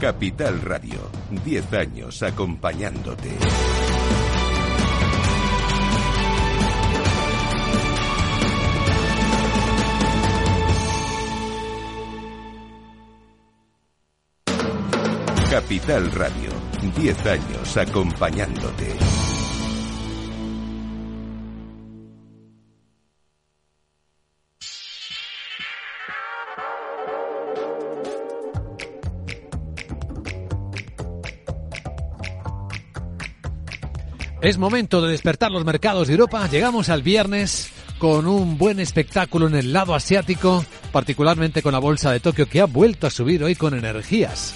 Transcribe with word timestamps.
Capital 0.00 0.62
Radio, 0.62 0.98
10 1.44 1.72
años 1.74 2.22
acompañándote. 2.22 3.36
Capital 15.50 16.10
Radio, 16.12 16.50
10 16.96 17.26
años 17.26 17.76
acompañándote. 17.76 19.29
Es 34.42 34.56
momento 34.56 35.02
de 35.02 35.12
despertar 35.12 35.50
los 35.50 35.66
mercados 35.66 36.08
de 36.08 36.14
Europa. 36.14 36.48
Llegamos 36.48 36.88
al 36.88 37.02
viernes 37.02 37.70
con 37.98 38.26
un 38.26 38.56
buen 38.56 38.80
espectáculo 38.80 39.46
en 39.48 39.54
el 39.54 39.74
lado 39.74 39.94
asiático, 39.94 40.64
particularmente 40.92 41.60
con 41.60 41.72
la 41.72 41.78
bolsa 41.78 42.10
de 42.10 42.20
Tokio 42.20 42.48
que 42.48 42.62
ha 42.62 42.64
vuelto 42.64 43.06
a 43.06 43.10
subir 43.10 43.44
hoy 43.44 43.54
con 43.54 43.74
energías. 43.74 44.54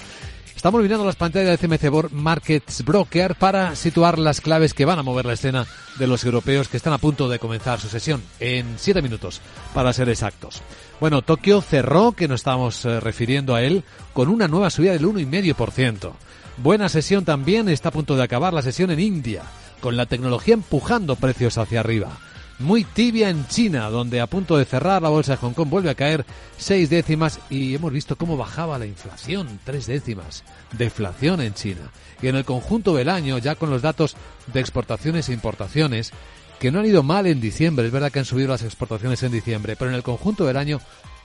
Estamos 0.55 0.81
mirando 0.81 1.05
las 1.05 1.15
pantallas 1.15 1.59
de 1.59 1.67
CMC 1.67 2.11
Markets 2.13 2.83
Broker 2.83 3.35
para 3.35 3.75
situar 3.75 4.17
las 4.17 4.41
claves 4.41 4.73
que 4.73 4.85
van 4.85 4.97
a 4.97 5.03
mover 5.03 5.27
la 5.27 5.33
escena 5.33 5.67
de 5.99 6.07
los 6.07 6.23
europeos 6.25 6.67
que 6.67 6.77
están 6.77 6.93
a 6.93 6.97
punto 6.97 7.29
de 7.29 7.37
comenzar 7.37 7.79
su 7.79 7.87
sesión 7.87 8.23
en 8.39 8.65
siete 8.77 9.03
minutos, 9.03 9.39
para 9.75 9.93
ser 9.93 10.09
exactos. 10.09 10.63
Bueno, 10.99 11.21
Tokio 11.21 11.61
cerró, 11.61 12.13
que 12.13 12.27
nos 12.27 12.39
estamos 12.39 12.83
eh, 12.85 12.99
refiriendo 12.99 13.53
a 13.53 13.61
él, 13.61 13.83
con 14.13 14.29
una 14.29 14.47
nueva 14.47 14.71
subida 14.71 14.93
del 14.93 15.05
1,5%. 15.05 16.13
Buena 16.57 16.89
sesión 16.89 17.23
también, 17.23 17.69
está 17.69 17.89
a 17.89 17.91
punto 17.91 18.15
de 18.15 18.23
acabar 18.23 18.51
la 18.51 18.63
sesión 18.63 18.89
en 18.89 18.99
India 18.99 19.43
con 19.79 19.97
la 19.97 20.05
tecnología 20.05 20.53
empujando 20.53 21.15
precios 21.15 21.57
hacia 21.57 21.79
arriba. 21.79 22.17
Muy 22.57 22.85
tibia 22.85 23.29
en 23.29 23.45
China, 23.47 23.89
donde 23.89 24.21
a 24.21 24.27
punto 24.27 24.57
de 24.57 24.63
cerrar 24.63 25.01
la 25.01 25.09
bolsa 25.09 25.33
de 25.33 25.37
Hong 25.37 25.53
Kong 25.53 25.69
vuelve 25.69 25.89
a 25.89 25.95
caer 25.95 26.25
seis 26.57 26.89
décimas 26.89 27.39
y 27.49 27.75
hemos 27.75 27.91
visto 27.91 28.15
cómo 28.15 28.37
bajaba 28.37 28.79
la 28.79 28.85
inflación, 28.85 29.59
tres 29.65 29.87
décimas. 29.87 30.45
Deflación 30.71 31.41
en 31.41 31.53
China. 31.53 31.91
Y 32.21 32.27
en 32.27 32.37
el 32.37 32.45
conjunto 32.45 32.95
del 32.95 33.09
año, 33.09 33.37
ya 33.39 33.55
con 33.55 33.69
los 33.69 33.81
datos 33.81 34.15
de 34.53 34.61
exportaciones 34.61 35.27
e 35.27 35.33
importaciones, 35.33 36.13
que 36.59 36.71
no 36.71 36.79
han 36.79 36.85
ido 36.85 37.03
mal 37.03 37.27
en 37.27 37.41
diciembre, 37.41 37.87
es 37.87 37.91
verdad 37.91 38.09
que 38.11 38.19
han 38.19 38.25
subido 38.25 38.47
las 38.47 38.63
exportaciones 38.63 39.21
en 39.23 39.33
diciembre, 39.33 39.75
pero 39.75 39.91
en 39.91 39.95
el 39.95 40.03
conjunto 40.03 40.45
del 40.45 40.55
año 40.55 40.79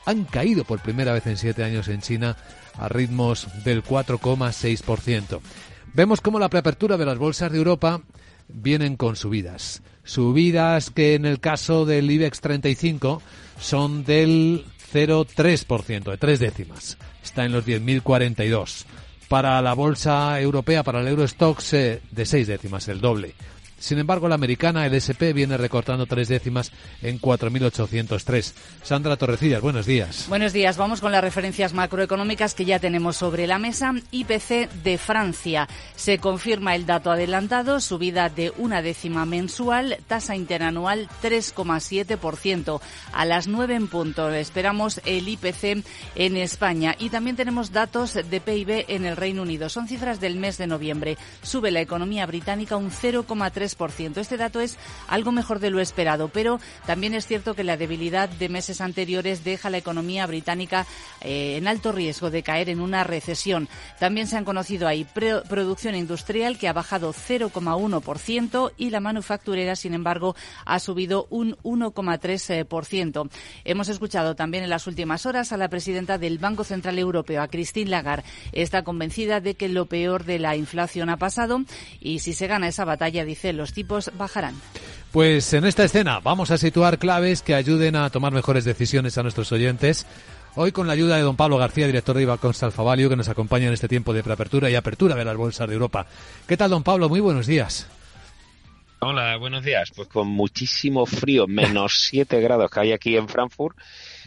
han 0.07 0.25
caído 0.25 0.65
por 0.65 0.81
primera 0.81 1.13
vez 1.13 1.27
en 1.27 1.37
siete 1.37 1.63
años 1.63 1.87
en 1.87 2.01
China 2.01 2.37
a 2.77 2.89
ritmos 2.89 3.47
del 3.65 3.85
4,6%. 3.85 5.41
Vemos 5.93 6.21
cómo 6.21 6.39
la 6.39 6.49
preapertura 6.49 6.97
de 6.97 7.07
las 7.07 7.19
bolsas 7.19 7.53
de 7.53 7.59
Europa 7.59 8.01
vienen 8.55 8.97
con 8.97 9.17
subidas. 9.17 9.83
Subidas 10.05 10.91
que 10.91 11.15
en 11.15 11.27
el 11.27 11.41
caso 11.41 11.85
del 11.85 12.11
IBEX 12.11 12.41
35 12.41 13.23
son 13.61 14.05
del 14.05 14.65
0,3%, 14.93 16.11
de 16.11 16.19
tres 16.19 16.41
décimas. 16.41 16.99
Está 17.23 17.45
en 17.45 17.53
los 17.53 17.67
10.042. 17.67 18.85
Para 19.29 19.63
la 19.63 19.75
bolsa 19.75 20.41
europea, 20.41 20.83
para 20.83 21.01
el 21.01 21.09
Eurostox, 21.09 21.73
eh, 21.75 22.03
de 22.11 22.27
seis 22.27 22.49
décimas, 22.49 22.89
el 22.89 23.01
doble. 23.01 23.35
Sin 23.81 23.99
embargo, 23.99 24.29
la 24.29 24.35
americana, 24.35 24.85
el 24.85 24.93
SP, 24.93 25.33
viene 25.33 25.57
recortando 25.57 26.05
tres 26.05 26.29
décimas 26.29 26.71
en 27.01 27.19
4.803. 27.19 28.53
Sandra 28.83 29.17
Torrecillas, 29.17 29.63
buenos 29.63 29.87
días. 29.87 30.27
Buenos 30.29 30.53
días. 30.53 30.77
Vamos 30.77 31.01
con 31.01 31.13
las 31.13 31.25
referencias 31.25 31.73
macroeconómicas 31.73 32.55
que 32.55 32.67
ya 32.67 32.79
tenemos 32.79 33.17
sobre 33.17 33.47
la 33.47 33.59
mesa. 33.59 33.95
IPC 34.11 34.71
de 34.85 34.99
Francia. 34.99 35.67
Se 35.97 36.19
confirma 36.19 36.75
el 36.75 36.85
dato 36.85 37.11
adelantado, 37.11 37.81
subida 37.81 38.29
de 38.29 38.53
una 38.59 38.83
décima 38.83 39.25
mensual, 39.25 39.97
tasa 40.07 40.37
interanual 40.37 41.09
3,7%. 41.23 42.83
A 43.13 43.25
las 43.25 43.49
9 43.49 43.75
en 43.77 43.89
punto 43.89 44.29
esperamos 44.31 45.01
el 45.07 45.27
IPC 45.27 45.83
en 46.17 46.37
España. 46.37 46.97
Y 46.99 47.09
también 47.09 47.37
tenemos 47.37 47.73
datos 47.73 48.13
de 48.13 48.41
PIB 48.43 48.85
en 48.89 49.07
el 49.07 49.17
Reino 49.17 49.41
Unido. 49.41 49.71
Son 49.71 49.89
cifras 49.89 50.21
del 50.21 50.37
mes 50.37 50.59
de 50.59 50.67
noviembre. 50.67 51.17
Sube 51.43 51.71
la 51.71 51.81
economía 51.81 52.27
británica 52.27 52.77
un 52.77 52.91
0,3%. 52.91 53.70
Este 54.21 54.37
dato 54.37 54.61
es 54.61 54.79
algo 55.09 55.33
mejor 55.33 55.59
de 55.59 55.71
lo 55.71 55.81
esperado, 55.81 56.29
pero 56.29 56.61
también 56.87 57.15
es 57.15 57.27
cierto 57.27 57.55
que 57.55 57.65
la 57.65 57.77
debilidad 57.77 58.29
de 58.29 58.49
meses 58.49 58.81
anteriores 58.81 59.45
deja 59.45 59.71
la 59.71 59.79
economía 59.79 60.27
británica 60.27 60.87
eh, 61.21 61.57
en 61.57 61.69
alto 61.69 61.93
riesgo 61.93 62.31
de 62.31 62.43
caer 62.43 62.69
en 62.69 62.81
una 62.81 63.05
recesión. 63.05 63.69
También 63.99 64.27
se 64.27 64.37
han 64.37 64.45
conocido 64.45 64.89
ahí 64.89 65.07
producción 65.49 65.95
industrial 65.95 66.59
que 66.59 66.69
ha 66.69 66.73
bajado 66.73 67.13
0,1% 67.13 68.73
y 68.77 68.91
la 68.91 69.01
manufacturera, 69.01 69.77
sin 69.77 69.95
embargo, 69.95 70.35
ha 70.65 70.79
subido 70.79 71.27
un 71.31 71.57
1,3%. 71.63 73.31
Hemos 73.65 73.89
escuchado 73.89 74.35
también 74.37 74.65
en 74.65 74.71
las 74.71 74.87
últimas 74.87 75.27
horas 75.27 75.53
a 75.53 75.57
la 75.57 75.69
presidenta 75.69 76.19
del 76.19 76.39
Banco 76.39 76.65
Central 76.65 76.99
Europeo, 76.99 77.43
a 77.43 77.49
Christine 77.49 77.91
Lagarde. 77.91 78.25
Está 78.53 78.83
convencida 78.83 79.41
de 79.41 79.55
que 79.55 79.69
lo 79.69 79.87
peor 79.87 80.25
de 80.25 80.39
la 80.39 80.57
inflación 80.57 81.09
ha 81.11 81.17
pasado 81.17 81.63
y 82.01 82.21
si 82.21 82.33
se 82.33 82.47
gana 82.47 82.69
esa 82.69 82.85
batalla, 82.85 83.25
dice, 83.25 83.53
los 83.61 83.73
tipos 83.73 84.11
bajarán. 84.17 84.55
Pues 85.13 85.53
en 85.53 85.65
esta 85.65 85.85
escena 85.85 86.21
vamos 86.21 86.51
a 86.51 86.59
situar 86.59 86.99
claves 86.99 87.43
que 87.43 87.55
ayuden 87.55 87.95
a 87.95 88.11
tomar 88.11 88.33
mejores 88.33 88.65
decisiones 88.65 89.19
a 89.19 89.23
nuestros 89.23 89.53
oyentes. 89.53 90.07
Hoy 90.57 90.73
con 90.73 90.87
la 90.87 90.95
ayuda 90.95 91.17
de 91.17 91.23
don 91.23 91.37
Pablo 91.37 91.59
García, 91.59 91.87
director 91.87 92.17
de 92.17 92.23
Ibacons 92.23 92.63
Alfavalio, 92.63 93.09
que 93.09 93.17
nos 93.17 93.29
acompaña 93.29 93.69
en 93.69 93.75
este 93.75 93.87
tiempo 93.87 94.13
de 94.13 94.25
preapertura 94.25 94.69
y 94.69 94.75
apertura 94.75 95.15
de 95.15 95.25
las 95.25 95.37
bolsas 95.37 95.69
de 95.69 95.75
Europa. 95.75 96.07
¿Qué 96.49 96.57
tal, 96.57 96.71
don 96.71 96.83
Pablo? 96.83 97.09
Muy 97.09 97.21
buenos 97.21 97.47
días. 97.47 97.87
Hola, 99.01 99.37
buenos 99.37 99.65
días. 99.65 99.93
Pues 99.95 100.09
con 100.09 100.29
muchísimo 100.29 101.07
frío, 101.07 101.47
menos 101.47 102.01
7 102.11 102.41
grados 102.41 102.71
que 102.71 102.81
hay 102.81 102.93
aquí 102.93 103.17
en 103.17 103.29
Frankfurt 103.29 103.77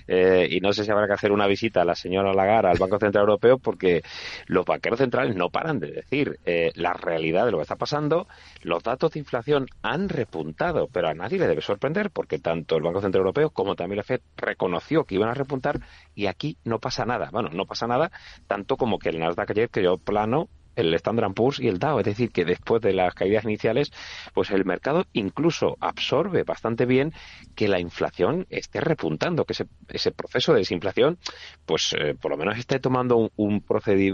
eh, 0.08 0.47
y 0.50 0.59
no 0.59 0.74
sé 0.74 0.84
si 0.84 0.91
habrá 0.91 1.08
que 1.08 1.14
hacer 1.14 1.31
una 1.31 1.47
visita 1.47 1.81
a 1.81 1.86
la 1.86 1.96
señora 1.96 2.34
Lagarde 2.34 2.72
al 2.72 2.78
Banco 2.78 3.00
Central 3.00 3.24
Europeo 3.24 3.58
porque 3.58 4.03
los 4.47 4.66
banqueros 4.66 5.00
centrales 5.00 5.36
no 5.36 5.50
paran 5.50 5.80
de 5.80 5.91
decir 5.91 6.40
eh, 6.46 6.72
la 6.75 6.94
realidad 6.94 7.46
de 7.46 7.52
lo 7.52 7.58
que 7.58 7.64
está 7.64 7.75
pasando. 7.75 8.28
Los 8.62 8.84
datos 8.84 9.12
de 9.12 9.19
inflación 9.19 9.68
han 9.81 10.09
repuntado, 10.09 10.88
pero 10.92 11.09
a 11.09 11.13
nadie 11.13 11.40
le 11.40 11.47
debe 11.47 11.62
sorprender 11.62 12.12
porque 12.12 12.40
tanto 12.40 12.78
el 12.78 12.84
Banco 12.84 13.02
Central 13.02 13.22
Europeo 13.22 13.50
como 13.50 13.75
también 13.75 13.97
la 13.97 14.03
FED 14.03 14.22
reconoció 14.38 15.06
que 15.06 15.16
iban 15.16 15.30
a 15.30 15.34
repuntar 15.34 15.80
y 16.16 16.28
aquí 16.28 16.58
no 16.63 16.80
pasa 16.80 17.06
nada. 17.06 17.30
Bueno, 17.31 17.50
no 17.52 17.66
pasa 17.66 17.88
nada 17.88 18.12
tanto 18.47 18.78
como 18.78 19.00
que 19.00 19.09
el 19.09 19.19
Nasdaq 19.19 19.52
ayer 19.52 19.69
quedó 19.69 19.97
plano 19.97 20.50
el 20.76 20.94
Standard 20.94 21.34
Poor's 21.34 21.60
y 21.60 21.68
el 21.68 21.80
Dow. 21.80 22.00
Es 22.00 22.06
decir, 22.06 22.32
que 22.32 22.46
después 22.46 22.82
de 22.82 22.94
las 22.94 23.14
caídas 23.14 23.44
iniciales, 23.44 23.92
pues 24.34 24.52
el 24.52 24.66
mercado 24.66 25.06
incluso 25.14 25.78
absorbe 25.80 26.44
bastante 26.44 26.86
bien 26.86 27.14
que 27.56 27.68
la 27.68 27.80
inflación 27.80 28.48
esté 28.50 28.82
repuntando, 28.82 29.46
que 29.46 29.54
ese, 29.54 29.68
ese 29.90 30.12
proceso 30.12 30.54
de 30.54 30.60
desinflación, 30.60 31.18
pues 31.66 31.94
eh, 31.98 32.16
por 32.20 32.32
lo 32.32 32.38
menos 32.38 32.58
esté 32.58 32.80
tomando 32.80 33.32
un, 33.36 33.64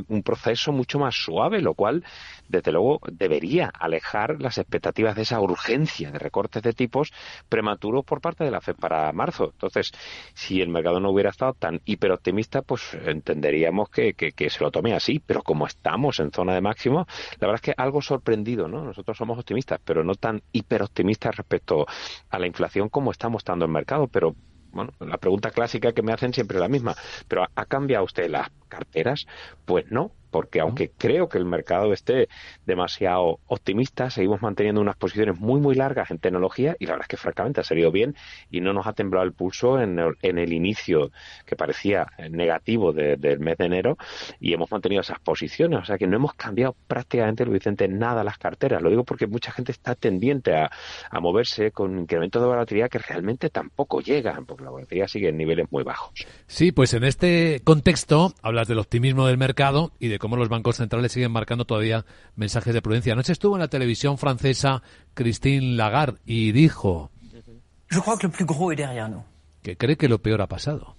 un, 0.07 0.23
proceso 0.23 0.71
mucho 0.71 0.99
más 0.99 1.15
suave, 1.15 1.61
lo 1.61 1.73
cual, 1.73 2.03
desde 2.47 2.71
luego, 2.71 2.99
debería 3.11 3.67
alejar 3.67 4.41
las 4.41 4.57
expectativas 4.57 5.15
de 5.15 5.23
esa 5.23 5.39
urgencia 5.39 6.11
de 6.11 6.19
recortes 6.19 6.63
de 6.63 6.73
tipos 6.73 7.11
prematuros 7.47 8.05
por 8.05 8.21
parte 8.21 8.43
de 8.43 8.51
la 8.51 8.61
FED 8.61 8.75
para 8.75 9.11
marzo. 9.13 9.51
Entonces, 9.53 9.91
si 10.33 10.61
el 10.61 10.69
mercado 10.69 10.99
no 10.99 11.11
hubiera 11.11 11.29
estado 11.29 11.53
tan 11.53 11.81
hiperoptimista, 11.85 12.61
pues 12.61 12.93
entenderíamos 13.05 13.89
que, 13.89 14.13
que, 14.13 14.31
que 14.31 14.49
se 14.49 14.63
lo 14.63 14.71
tome 14.71 14.93
así, 14.93 15.19
pero 15.25 15.41
como 15.41 15.65
estamos 15.65 16.19
en 16.19 16.31
zona 16.31 16.48
de 16.53 16.61
máximo, 16.61 17.05
la 17.39 17.47
verdad 17.47 17.55
es 17.55 17.61
que 17.61 17.73
algo 17.77 18.01
sorprendido, 18.01 18.67
¿no? 18.67 18.83
Nosotros 18.83 19.17
somos 19.17 19.37
optimistas, 19.39 19.79
pero 19.83 20.03
no 20.03 20.15
tan 20.15 20.41
hiperoptimistas 20.51 21.35
respecto 21.37 21.85
a 22.29 22.39
la 22.39 22.47
inflación 22.47 22.89
como 22.89 23.11
está 23.11 23.29
mostrando 23.29 23.65
el 23.65 23.71
mercado, 23.71 24.07
pero 24.07 24.35
bueno, 24.71 24.93
la 24.99 25.17
pregunta 25.17 25.51
clásica 25.51 25.93
que 25.93 26.03
me 26.03 26.13
hacen 26.13 26.33
siempre 26.33 26.57
es 26.57 26.61
la 26.61 26.67
misma, 26.69 26.95
pero 27.27 27.45
¿ha 27.55 27.65
cambiado 27.65 28.05
usted 28.05 28.29
las 28.29 28.49
carteras? 28.67 29.25
Pues 29.65 29.85
no, 29.91 30.11
porque 30.31 30.59
aunque 30.59 30.91
creo 30.97 31.29
que 31.29 31.37
el 31.37 31.45
mercado 31.45 31.93
esté 31.93 32.29
demasiado 32.65 33.39
optimista, 33.47 34.09
seguimos 34.09 34.41
manteniendo 34.41 34.81
unas 34.81 34.95
posiciones 34.95 35.39
muy, 35.39 35.59
muy 35.59 35.75
largas 35.75 36.11
en 36.11 36.19
tecnología 36.19 36.75
y 36.79 36.85
la 36.85 36.93
verdad 36.93 37.05
es 37.05 37.09
que 37.09 37.17
francamente 37.17 37.61
ha 37.61 37.63
salido 37.63 37.91
bien 37.91 38.15
y 38.49 38.61
no 38.61 38.73
nos 38.73 38.87
ha 38.87 38.93
temblado 38.93 39.25
el 39.25 39.33
pulso 39.33 39.79
en 39.79 39.99
el, 39.99 40.15
en 40.21 40.37
el 40.37 40.53
inicio 40.53 41.11
que 41.45 41.55
parecía 41.55 42.07
negativo 42.29 42.93
del 42.93 43.39
mes 43.39 43.57
de 43.57 43.65
enero 43.65 43.97
y 44.39 44.53
hemos 44.53 44.71
mantenido 44.71 45.01
esas 45.01 45.19
posiciones, 45.19 45.79
o 45.79 45.85
sea 45.85 45.97
que 45.97 46.07
no 46.07 46.15
hemos 46.15 46.33
cambiado 46.33 46.75
prácticamente, 46.87 47.45
lo 47.45 47.51
Vicente, 47.51 47.87
nada 47.87 48.23
las 48.23 48.37
carteras. 48.37 48.81
Lo 48.81 48.89
digo 48.89 49.03
porque 49.03 49.27
mucha 49.27 49.51
gente 49.51 49.71
está 49.71 49.95
tendiente 49.95 50.55
a, 50.55 50.71
a 51.09 51.19
moverse 51.19 51.71
con 51.71 51.99
incrementos 51.99 52.41
de 52.41 52.47
volatilidad 52.47 52.89
que 52.89 52.99
realmente 52.99 53.49
tampoco 53.49 54.01
llegan, 54.01 54.45
porque 54.45 54.63
la 54.63 54.69
volatilidad 54.69 55.07
sigue 55.07 55.29
en 55.29 55.37
niveles 55.37 55.67
muy 55.71 55.83
bajos. 55.83 56.25
Sí, 56.47 56.71
pues 56.71 56.93
en 56.93 57.03
este 57.03 57.61
contexto 57.63 58.33
hablas 58.41 58.67
del 58.67 58.79
optimismo 58.79 59.27
del 59.27 59.37
mercado 59.37 59.91
y 59.99 60.07
de 60.07 60.18
cómo 60.19 60.35
los 60.35 60.49
bancos 60.49 60.77
centrales 60.77 61.11
siguen 61.11 61.31
marcando 61.31 61.65
todavía 61.65 62.05
mensajes 62.35 62.73
de 62.73 62.81
prudencia. 62.81 63.13
Anoche 63.13 63.33
estuvo 63.33 63.55
en 63.55 63.61
la 63.61 63.67
televisión 63.67 64.17
francesa 64.17 64.83
Christine 65.15 65.75
Lagarde 65.75 66.19
y 66.25 66.51
dijo 66.51 67.09
que 69.63 69.77
cree 69.77 69.97
que 69.97 70.07
lo 70.07 70.21
peor 70.21 70.41
ha 70.41 70.47
pasado. 70.47 70.98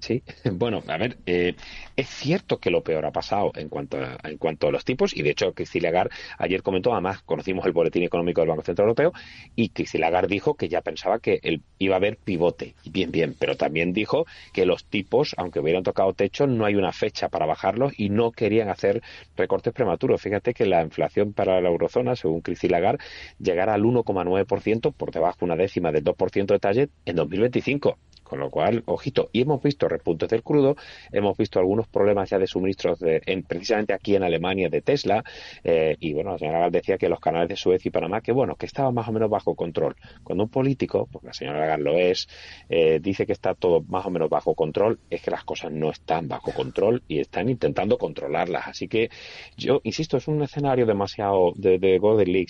Sí, 0.00 0.22
bueno, 0.52 0.82
a 0.86 0.96
ver, 0.96 1.18
eh, 1.26 1.54
es 1.96 2.08
cierto 2.08 2.58
que 2.58 2.70
lo 2.70 2.82
peor 2.82 3.04
ha 3.06 3.10
pasado 3.10 3.50
en 3.56 3.68
cuanto 3.68 3.98
a, 3.98 4.16
en 4.24 4.38
cuanto 4.38 4.68
a 4.68 4.70
los 4.70 4.84
tipos 4.84 5.16
y 5.16 5.22
de 5.22 5.30
hecho 5.30 5.52
Christine 5.52 5.84
Lagarde 5.84 6.14
ayer 6.38 6.62
comentó, 6.62 6.92
además 6.92 7.22
conocimos 7.22 7.66
el 7.66 7.72
boletín 7.72 8.04
económico 8.04 8.40
del 8.40 8.48
Banco 8.50 8.62
Central 8.62 8.88
Europeo 8.88 9.12
y 9.56 9.70
Christine 9.70 10.02
Lagarde 10.02 10.28
dijo 10.28 10.54
que 10.54 10.68
ya 10.68 10.82
pensaba 10.82 11.18
que 11.18 11.40
iba 11.78 11.96
a 11.96 11.98
haber 11.98 12.16
pivote, 12.16 12.74
bien, 12.84 13.10
bien, 13.10 13.34
pero 13.38 13.56
también 13.56 13.92
dijo 13.92 14.26
que 14.52 14.66
los 14.66 14.84
tipos, 14.84 15.34
aunque 15.36 15.60
hubieran 15.60 15.82
tocado 15.82 16.12
techo, 16.12 16.46
no 16.46 16.64
hay 16.64 16.76
una 16.76 16.92
fecha 16.92 17.28
para 17.28 17.46
bajarlos 17.46 17.92
y 17.98 18.10
no 18.10 18.30
querían 18.30 18.68
hacer 18.68 19.02
recortes 19.36 19.72
prematuros. 19.72 20.22
Fíjate 20.22 20.54
que 20.54 20.66
la 20.66 20.82
inflación 20.82 21.32
para 21.32 21.60
la 21.60 21.68
eurozona, 21.68 22.14
según 22.14 22.40
Christine 22.40 22.72
Lagarde, 22.72 23.04
llegará 23.38 23.74
al 23.74 23.82
1,9% 23.82 24.92
por 24.92 25.10
debajo 25.10 25.44
una 25.44 25.56
décima 25.56 25.90
del 25.90 26.04
2% 26.04 26.46
de 26.46 26.58
target 26.58 26.90
en 27.04 27.16
2025. 27.16 27.98
Con 28.28 28.40
lo 28.40 28.50
cual, 28.50 28.82
ojito, 28.84 29.30
y 29.32 29.40
hemos 29.40 29.62
visto 29.62 29.88
repuntes 29.88 30.28
del 30.28 30.42
crudo, 30.42 30.76
hemos 31.10 31.34
visto 31.38 31.58
algunos 31.58 31.88
problemas 31.88 32.28
ya 32.28 32.38
de 32.38 32.46
suministros 32.46 32.98
de, 32.98 33.22
en, 33.24 33.42
precisamente 33.42 33.94
aquí 33.94 34.16
en 34.16 34.22
Alemania 34.22 34.68
de 34.68 34.82
Tesla, 34.82 35.24
eh, 35.64 35.96
y 35.98 36.12
bueno, 36.12 36.32
la 36.32 36.38
señora 36.38 36.58
Lagarde 36.58 36.78
decía 36.80 36.98
que 36.98 37.08
los 37.08 37.20
canales 37.20 37.48
de 37.48 37.56
Suez 37.56 37.86
y 37.86 37.90
Panamá, 37.90 38.20
que 38.20 38.32
bueno, 38.32 38.54
que 38.56 38.66
estaban 38.66 38.92
más 38.92 39.08
o 39.08 39.12
menos 39.12 39.30
bajo 39.30 39.54
control. 39.54 39.96
Cuando 40.22 40.44
un 40.44 40.50
político, 40.50 41.08
porque 41.10 41.28
la 41.28 41.32
señora 41.32 41.60
Lagarde 41.60 41.84
lo 41.84 41.96
es, 41.96 42.28
eh, 42.68 43.00
dice 43.00 43.24
que 43.24 43.32
está 43.32 43.54
todo 43.54 43.82
más 43.88 44.04
o 44.04 44.10
menos 44.10 44.28
bajo 44.28 44.54
control, 44.54 44.98
es 45.08 45.22
que 45.22 45.30
las 45.30 45.44
cosas 45.44 45.72
no 45.72 45.90
están 45.90 46.28
bajo 46.28 46.52
control 46.52 47.02
y 47.08 47.20
están 47.20 47.48
intentando 47.48 47.96
controlarlas. 47.96 48.68
Así 48.68 48.88
que 48.88 49.08
yo, 49.56 49.80
insisto, 49.84 50.18
es 50.18 50.28
un 50.28 50.42
escenario 50.42 50.84
demasiado 50.84 51.52
de, 51.56 51.78
de 51.78 51.98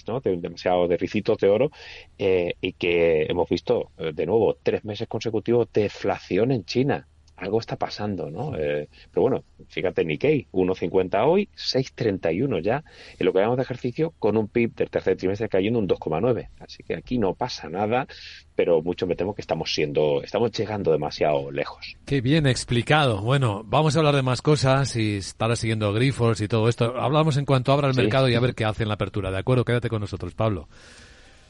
¿no? 0.08 0.20
De, 0.20 0.36
demasiado 0.38 0.88
de 0.88 0.96
ricitos 0.96 1.38
de 1.38 1.48
oro, 1.48 1.70
eh, 2.18 2.54
y 2.60 2.72
que 2.72 3.26
hemos 3.28 3.48
visto, 3.48 3.92
de 3.96 4.26
nuevo, 4.26 4.56
tres 4.62 4.84
meses 4.84 5.06
consecutivos 5.06 5.67
deflación 5.72 6.52
en 6.52 6.64
China. 6.64 7.06
Algo 7.40 7.60
está 7.60 7.76
pasando, 7.76 8.32
¿no? 8.32 8.56
Eh, 8.56 8.88
pero 9.12 9.22
bueno, 9.22 9.44
fíjate, 9.68 10.04
Nikkei, 10.04 10.48
1,50 10.50 11.24
hoy, 11.24 11.48
6,31 11.56 12.60
ya, 12.60 12.82
en 13.16 13.24
lo 13.24 13.32
que 13.32 13.38
llamamos 13.38 13.58
de 13.58 13.62
ejercicio, 13.62 14.12
con 14.18 14.36
un 14.36 14.48
PIB 14.48 14.74
del 14.74 14.90
tercer 14.90 15.16
trimestre 15.16 15.48
cayendo 15.48 15.78
un 15.78 15.86
2,9. 15.86 16.48
Así 16.58 16.82
que 16.82 16.96
aquí 16.96 17.16
no 17.16 17.34
pasa 17.34 17.68
nada, 17.68 18.08
pero 18.56 18.82
mucho 18.82 19.06
me 19.06 19.14
temo 19.14 19.36
que 19.36 19.40
estamos 19.40 19.72
siendo, 19.72 20.20
estamos 20.24 20.50
llegando 20.50 20.90
demasiado 20.90 21.52
lejos. 21.52 21.94
Qué 22.06 22.20
bien 22.20 22.44
explicado. 22.48 23.22
Bueno, 23.22 23.62
vamos 23.64 23.94
a 23.94 24.00
hablar 24.00 24.16
de 24.16 24.22
más 24.22 24.42
cosas 24.42 24.96
y 24.96 25.18
estará 25.18 25.54
siguiendo 25.54 25.92
Grifols 25.92 26.40
y 26.40 26.48
todo 26.48 26.68
esto. 26.68 26.96
Hablamos 26.98 27.36
en 27.36 27.44
cuanto 27.44 27.70
abra 27.72 27.86
el 27.86 27.94
Sí. 27.94 28.00
mercado 28.00 28.28
y 28.28 28.34
a 28.34 28.40
ver 28.40 28.56
qué 28.56 28.64
hace 28.64 28.82
en 28.82 28.88
la 28.88 28.94
apertura. 28.96 29.30
¿De 29.30 29.38
acuerdo? 29.38 29.64
Quédate 29.64 29.88
con 29.88 30.00
nosotros, 30.00 30.34
Pablo. 30.34 30.68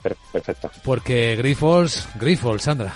Per- 0.03 0.17
Perfecto. 0.35 0.71
Porque 0.85 1.35
Grifols, 1.37 2.07
Grifols, 2.21 2.63
Sandra. 2.63 2.93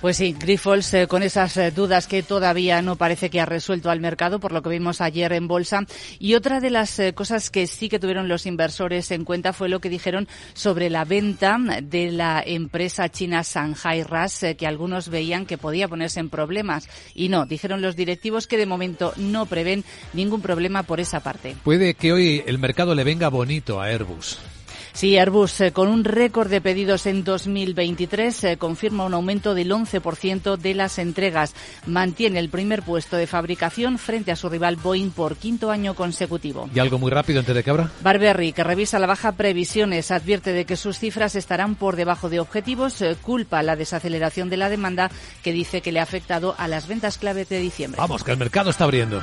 Pues 0.00 0.16
sí, 0.16 0.34
Grifols 0.38 0.94
eh, 0.94 1.06
con 1.06 1.22
esas 1.22 1.58
eh, 1.58 1.70
dudas 1.72 2.06
que 2.06 2.22
todavía 2.22 2.80
no 2.80 2.96
parece 2.96 3.28
que 3.28 3.38
ha 3.38 3.44
resuelto 3.44 3.90
al 3.90 4.00
mercado, 4.00 4.40
por 4.40 4.50
lo 4.50 4.62
que 4.62 4.70
vimos 4.70 5.02
ayer 5.02 5.30
en 5.34 5.46
bolsa. 5.46 5.84
Y 6.18 6.36
otra 6.36 6.58
de 6.58 6.70
las 6.70 6.98
eh, 6.98 7.12
cosas 7.12 7.50
que 7.50 7.66
sí 7.66 7.90
que 7.90 7.98
tuvieron 7.98 8.26
los 8.26 8.46
inversores 8.46 9.10
en 9.10 9.26
cuenta 9.26 9.52
fue 9.52 9.68
lo 9.68 9.80
que 9.80 9.90
dijeron 9.90 10.26
sobre 10.54 10.88
la 10.88 11.04
venta 11.04 11.58
de 11.82 12.12
la 12.12 12.42
empresa 12.44 13.10
china 13.10 13.42
Shanghai 13.44 14.02
RAS, 14.02 14.46
que 14.56 14.66
algunos 14.66 15.10
veían 15.10 15.44
que 15.44 15.58
podía 15.58 15.86
ponerse 15.86 16.18
en 16.18 16.30
problemas. 16.30 16.88
Y 17.14 17.28
no, 17.28 17.44
dijeron 17.44 17.82
los 17.82 17.94
directivos 17.94 18.46
que 18.46 18.56
de 18.56 18.64
momento 18.64 19.12
no 19.16 19.44
prevén 19.44 19.84
ningún 20.14 20.40
problema 20.40 20.82
por 20.82 21.00
esa 21.00 21.20
parte. 21.20 21.56
Puede 21.62 21.92
que 21.92 22.14
hoy 22.14 22.42
el 22.46 22.58
mercado 22.58 22.94
le 22.94 23.04
venga 23.04 23.28
bonito 23.28 23.82
a 23.82 23.88
Airbus. 23.88 24.38
Sí, 24.92 25.16
Airbus, 25.16 25.60
eh, 25.60 25.72
con 25.72 25.88
un 25.88 26.04
récord 26.04 26.50
de 26.50 26.60
pedidos 26.60 27.06
en 27.06 27.24
2023, 27.24 28.44
eh, 28.44 28.56
confirma 28.56 29.04
un 29.04 29.14
aumento 29.14 29.54
del 29.54 29.70
11% 29.72 30.56
de 30.56 30.74
las 30.74 30.98
entregas. 30.98 31.54
Mantiene 31.86 32.38
el 32.38 32.48
primer 32.48 32.82
puesto 32.82 33.16
de 33.16 33.26
fabricación 33.26 33.98
frente 33.98 34.32
a 34.32 34.36
su 34.36 34.48
rival 34.48 34.76
Boeing 34.76 35.10
por 35.10 35.36
quinto 35.36 35.70
año 35.70 35.94
consecutivo. 35.94 36.68
Y 36.74 36.78
algo 36.78 36.98
muy 36.98 37.10
rápido 37.10 37.40
antes 37.40 37.54
de 37.54 37.62
que 37.62 37.70
abra. 37.70 37.90
Barberry, 38.02 38.52
que 38.52 38.64
revisa 38.64 38.98
la 38.98 39.06
baja 39.06 39.32
previsiones, 39.32 40.10
advierte 40.10 40.52
de 40.52 40.64
que 40.64 40.76
sus 40.76 40.98
cifras 40.98 41.34
estarán 41.34 41.76
por 41.76 41.96
debajo 41.96 42.28
de 42.28 42.40
objetivos, 42.40 43.00
eh, 43.02 43.16
culpa 43.20 43.62
la 43.62 43.76
desaceleración 43.76 44.50
de 44.50 44.56
la 44.56 44.68
demanda 44.68 45.10
que 45.42 45.52
dice 45.52 45.80
que 45.80 45.92
le 45.92 46.00
ha 46.00 46.04
afectado 46.04 46.54
a 46.58 46.68
las 46.68 46.88
ventas 46.88 47.18
clave 47.18 47.44
de 47.44 47.60
diciembre. 47.60 48.00
Vamos, 48.00 48.24
que 48.24 48.32
el 48.32 48.38
mercado 48.38 48.70
está 48.70 48.84
abriendo. 48.84 49.22